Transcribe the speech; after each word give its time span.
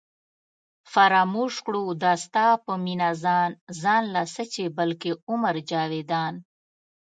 فراموش 0.93 1.53
کړو 1.65 1.83
دا 2.03 2.13
ستا 2.25 2.47
په 2.65 2.73
مینه 2.85 3.09
ځان 3.23 3.49
ځان 3.81 4.03
لا 4.13 4.23
څه 4.33 4.43
چې 4.53 4.63
بلکې 4.77 5.09
عمر 5.29 5.55
جاوېدان 5.69 6.33